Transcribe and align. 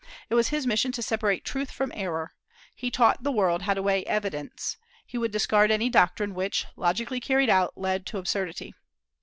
It 0.31 0.33
was 0.33 0.47
his 0.47 0.65
mission 0.65 0.91
to 0.93 1.03
separate 1.03 1.45
truth 1.45 1.69
from 1.69 1.91
error. 1.93 2.33
He 2.73 2.89
taught 2.89 3.21
the 3.21 3.31
world 3.31 3.61
how 3.61 3.75
to 3.75 3.83
weigh 3.83 4.03
evidence. 4.05 4.75
He 5.05 5.19
would 5.19 5.29
discard 5.29 5.69
any 5.69 5.89
doctrine 5.91 6.33
which, 6.33 6.65
logically 6.75 7.19
carried 7.19 7.51
out, 7.51 7.77
led 7.77 8.07
to 8.07 8.17
absurdity. 8.17 8.73